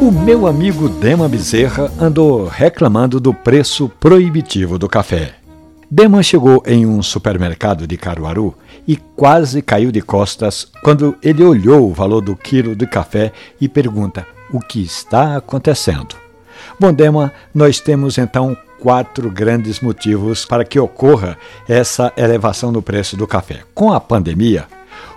[0.00, 5.34] Meu amigo Dema Bezerra andou reclamando do preço proibitivo do café.
[5.90, 8.54] Dema chegou em um supermercado de Caruaru
[8.86, 13.68] e quase caiu de costas quando ele olhou o valor do quilo de café e
[13.68, 16.14] pergunta: o que está acontecendo?
[16.78, 21.36] Bom, Dema, nós temos então quatro grandes motivos para que ocorra
[21.68, 23.62] essa elevação no preço do café.
[23.74, 24.66] Com a pandemia,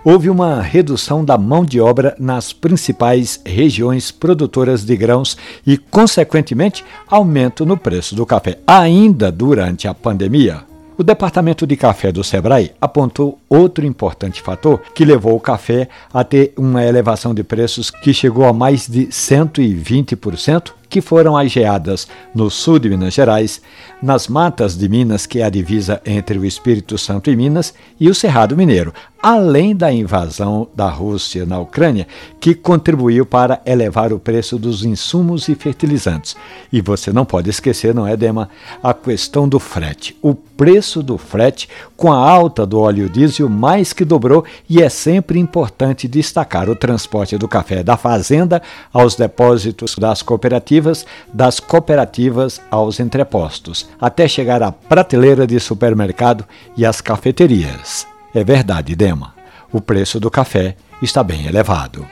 [0.03, 6.83] houve uma redução da mão de obra nas principais regiões produtoras de grãos e, consequentemente,
[7.07, 8.59] aumento no preço do café.
[8.65, 10.63] Ainda durante a pandemia,
[10.97, 16.23] o Departamento de Café do Sebrae apontou outro importante fator que levou o café a
[16.23, 22.05] ter uma elevação de preços que chegou a mais de 120% que foram as geadas
[22.35, 23.61] no sul de Minas Gerais,
[24.03, 28.09] nas matas de Minas, que é a divisa entre o Espírito Santo e Minas, e
[28.09, 32.07] o Cerrado Mineiro, além da invasão da Rússia na Ucrânia,
[32.39, 36.35] que contribuiu para elevar o preço dos insumos e fertilizantes.
[36.73, 38.49] E você não pode esquecer, não é, Dema,
[38.81, 40.17] a questão do frete.
[40.21, 44.89] O preço do frete, com a alta do óleo diesel, mais que dobrou, e é
[44.89, 48.61] sempre importante destacar o transporte do café da fazenda
[48.91, 56.45] aos depósitos das cooperativas cooperativas, das cooperativas aos entrepostos, até chegar à prateleira de supermercado
[56.75, 58.07] e às cafeterias.
[58.33, 59.33] É verdade, Dema.
[59.71, 62.05] O preço do café está bem elevado.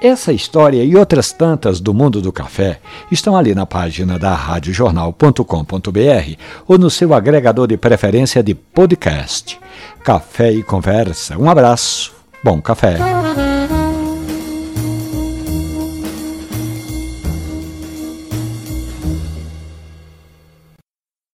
[0.00, 2.80] Essa história e outras tantas do mundo do café
[3.10, 6.34] estão ali na página da radiojornal.com.br
[6.66, 9.58] ou no seu agregador de preferência de podcast.
[10.02, 11.38] Café e conversa.
[11.38, 12.12] Um abraço.
[12.42, 12.98] Bom café.